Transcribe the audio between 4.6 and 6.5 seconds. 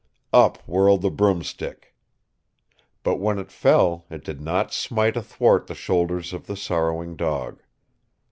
smite athwart the shoulders of